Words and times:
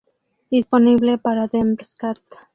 Disponible 0.49 1.19
para 1.19 1.45
Dreamcast. 1.47 2.23